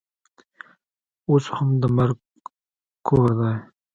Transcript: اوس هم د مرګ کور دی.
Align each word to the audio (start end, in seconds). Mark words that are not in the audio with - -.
اوس 1.29 1.45
هم 1.55 1.69
د 1.81 1.83
مرګ 1.97 2.17
کور 3.07 3.29
دی. 3.39 3.53